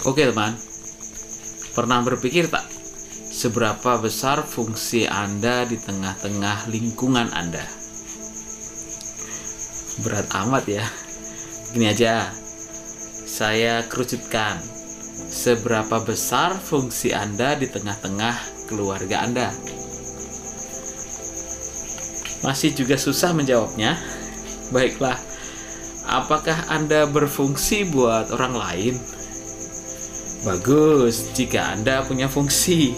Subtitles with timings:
[0.00, 0.56] Oke teman,
[1.76, 2.64] pernah berpikir tak
[3.28, 7.60] seberapa besar fungsi Anda di tengah-tengah lingkungan Anda?
[10.00, 10.88] Berat amat ya.
[11.76, 12.32] Gini aja,
[13.28, 14.56] saya kerucutkan.
[15.28, 19.52] Seberapa besar fungsi Anda di tengah-tengah keluarga Anda?
[22.40, 24.00] Masih juga susah menjawabnya.
[24.72, 25.20] Baiklah,
[26.08, 29.19] apakah Anda berfungsi buat orang lain?
[30.40, 32.96] Bagus jika Anda punya fungsi.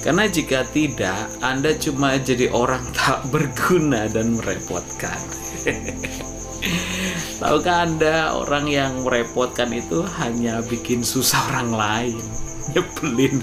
[0.00, 5.20] Karena jika tidak, Anda cuma jadi orang tak berguna dan merepotkan.
[7.40, 12.20] Tahukah Anda orang yang merepotkan itu hanya bikin susah orang lain?
[12.74, 13.42] Nyebelin.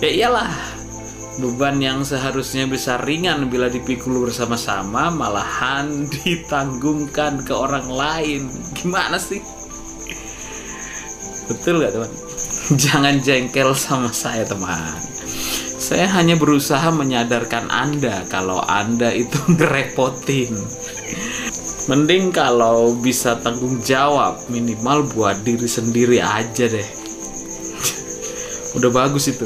[0.00, 0.52] ya iyalah,
[1.42, 8.48] beban yang seharusnya bisa ringan bila dipikul bersama-sama malahan ditanggungkan ke orang lain.
[8.72, 9.63] Gimana sih?
[11.44, 12.12] Betul gak teman?
[12.84, 14.96] Jangan jengkel sama saya teman.
[15.76, 20.56] Saya hanya berusaha menyadarkan Anda kalau Anda itu ngerepotin.
[21.84, 26.88] Mending kalau bisa tanggung jawab minimal buat diri sendiri aja deh.
[28.80, 29.44] Udah bagus itu.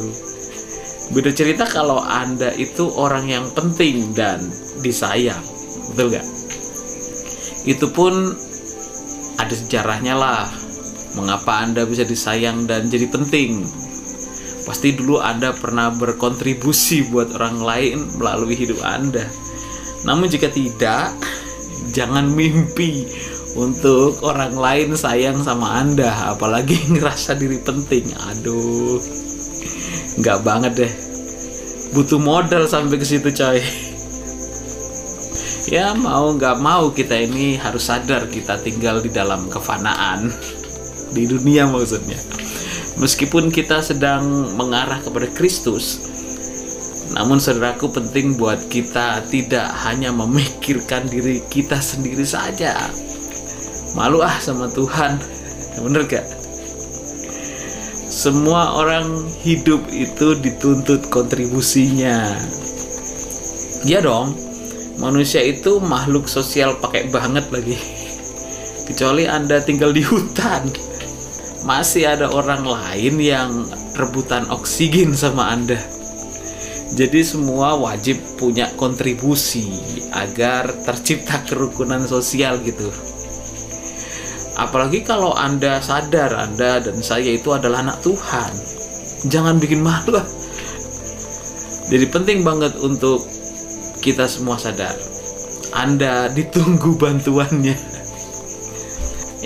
[1.10, 4.38] Beda cerita kalau Anda itu orang yang penting dan
[4.86, 5.42] disayang.
[5.90, 6.26] Betul gak?
[7.66, 8.14] Itu pun
[9.42, 10.67] ada sejarahnya lah
[11.16, 13.64] mengapa Anda bisa disayang dan jadi penting.
[14.68, 19.24] Pasti dulu Anda pernah berkontribusi buat orang lain melalui hidup Anda.
[20.04, 21.16] Namun jika tidak,
[21.96, 23.08] jangan mimpi
[23.56, 28.12] untuk orang lain sayang sama Anda, apalagi ngerasa diri penting.
[28.28, 29.00] Aduh,
[30.20, 30.92] nggak banget deh.
[31.96, 33.64] Butuh modal sampai ke situ coy.
[35.68, 40.32] Ya mau nggak mau kita ini harus sadar kita tinggal di dalam kefanaan
[41.12, 42.18] di dunia maksudnya.
[42.98, 46.02] Meskipun kita sedang mengarah kepada Kristus,
[47.14, 52.76] namun saudaraku penting buat kita tidak hanya memikirkan diri kita sendiri saja.
[53.96, 55.16] Malu ah sama Tuhan.
[55.78, 56.26] Bener gak?
[58.08, 62.34] Semua orang hidup itu dituntut kontribusinya.
[63.86, 64.34] Ya dong,
[64.98, 67.78] manusia itu makhluk sosial pakai banget lagi.
[68.90, 70.66] Kecuali Anda tinggal di hutan
[71.66, 73.50] masih ada orang lain yang
[73.98, 75.78] rebutan oksigen sama Anda.
[76.94, 79.68] Jadi semua wajib punya kontribusi
[80.14, 82.88] agar tercipta kerukunan sosial gitu.
[84.58, 88.52] Apalagi kalau Anda sadar Anda dan saya itu adalah anak Tuhan.
[89.30, 90.18] Jangan bikin malu.
[91.88, 93.22] Jadi penting banget untuk
[94.00, 94.96] kita semua sadar.
[95.76, 97.97] Anda ditunggu bantuannya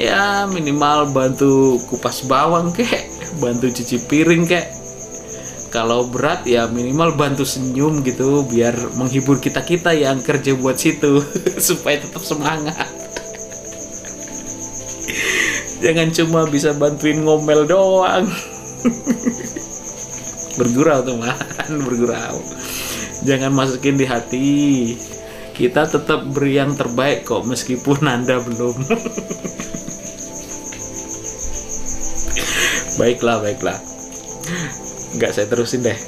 [0.03, 3.07] ya minimal bantu kupas bawang kek
[3.39, 4.67] bantu cuci piring kek.
[5.71, 11.23] Kalau berat ya minimal bantu senyum gitu biar menghibur kita kita yang kerja buat situ
[11.71, 12.91] supaya tetap semangat.
[15.81, 18.27] Jangan cuma bisa bantuin ngomel doang.
[20.61, 21.33] Bergurau teman
[21.81, 22.37] bergurau.
[23.25, 24.51] Jangan masukin di hati.
[25.57, 28.77] Kita tetap beri yang terbaik kok meskipun anda belum
[33.03, 33.83] baiklah baiklah.
[35.19, 35.99] Nggak saya terusin deh.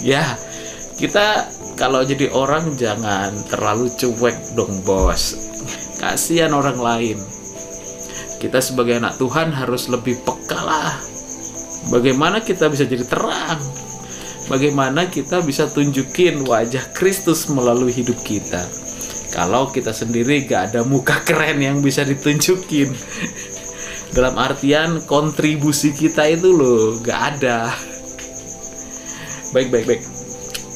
[0.00, 0.24] Ya
[0.96, 1.44] kita
[1.76, 5.36] kalau jadi orang jangan terlalu cuek dong bos.
[6.00, 7.20] Kasihan orang lain.
[8.40, 10.96] Kita sebagai anak Tuhan harus lebih peka lah.
[11.92, 13.60] Bagaimana kita bisa jadi terang?
[14.50, 18.58] Bagaimana kita bisa tunjukin wajah Kristus melalui hidup kita?
[19.30, 22.90] Kalau kita sendiri gak ada muka keren yang bisa ditunjukin
[24.12, 27.72] dalam artian kontribusi kita itu loh gak ada.
[29.56, 30.02] Baik baik baik.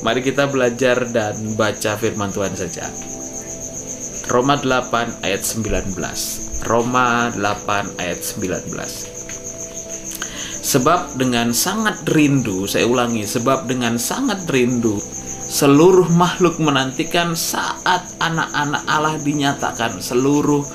[0.04, 2.84] Mari kita belajar dan baca firman Tuhan saja.
[4.26, 5.94] Roma 8 ayat 19
[6.66, 8.74] Roma 8 ayat 19
[10.66, 14.98] Sebab dengan sangat rindu, saya ulangi, sebab dengan sangat rindu
[15.46, 20.02] seluruh makhluk menantikan saat anak-anak Allah dinyatakan.
[20.02, 20.66] Seluruh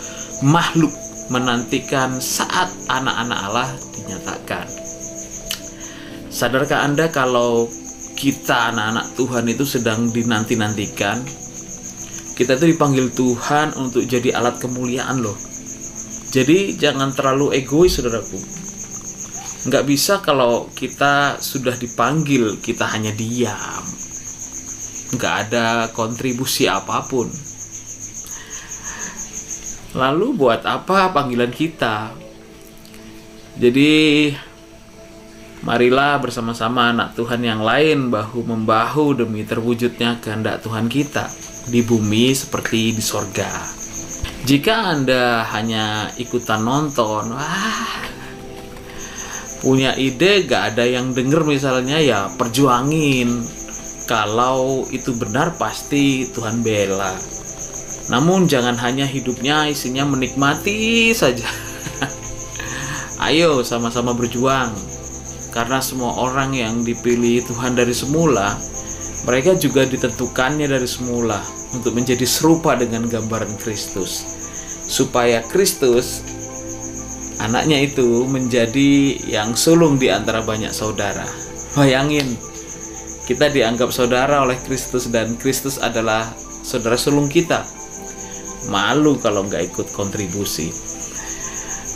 [0.47, 0.95] makhluk
[1.31, 4.67] menantikan saat anak-anak Allah dinyatakan.
[6.27, 7.71] Sadarkah Anda kalau
[8.19, 11.23] kita anak-anak Tuhan itu sedang dinanti-nantikan?
[12.35, 15.35] Kita itu dipanggil Tuhan untuk jadi alat kemuliaan loh.
[16.31, 18.39] Jadi jangan terlalu egois saudaraku.
[19.71, 23.83] Nggak bisa kalau kita sudah dipanggil, kita hanya diam.
[25.15, 27.50] Nggak ada kontribusi apa pun
[29.91, 32.15] Lalu buat apa panggilan kita?
[33.59, 33.91] Jadi
[35.61, 41.29] Marilah bersama-sama anak Tuhan yang lain bahu-membahu demi terwujudnya kehendak Tuhan kita
[41.69, 43.45] di bumi seperti di sorga.
[44.41, 48.01] Jika Anda hanya ikutan nonton, wah,
[49.61, 53.45] punya ide gak ada yang denger misalnya ya perjuangin.
[54.09, 57.13] Kalau itu benar pasti Tuhan bela.
[58.09, 61.45] Namun jangan hanya hidupnya isinya menikmati saja.
[63.27, 64.73] Ayo sama-sama berjuang
[65.51, 68.55] karena semua orang yang dipilih Tuhan dari semula,
[69.27, 71.43] mereka juga ditentukannya dari semula
[71.75, 74.23] untuk menjadi serupa dengan gambaran Kristus.
[74.87, 76.23] Supaya Kristus
[77.43, 81.27] anaknya itu menjadi yang sulung di antara banyak saudara.
[81.75, 82.27] Bayangin,
[83.27, 86.31] kita dianggap saudara oleh Kristus dan Kristus adalah
[86.63, 87.67] saudara sulung kita.
[88.69, 90.69] Malu kalau nggak ikut kontribusi.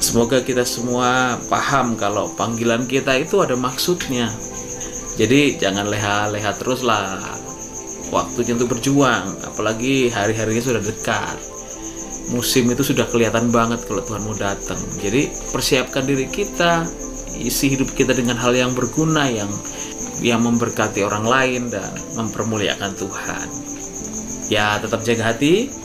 [0.06, 4.30] Semoga kita semua paham kalau panggilan kita itu ada maksudnya.
[5.16, 7.22] Jadi jangan leha-leha terus lah.
[8.14, 11.38] Waktunya untuk berjuang, apalagi hari-harinya sudah dekat.
[12.34, 14.78] Musim itu sudah kelihatan banget kalau Tuhan mau datang.
[15.02, 16.86] Jadi persiapkan diri kita,
[17.42, 19.50] isi hidup kita dengan hal yang berguna yang
[20.24, 23.48] yang memberkati orang lain dan mempermuliakan Tuhan.
[24.48, 25.85] Ya, tetap jaga hati.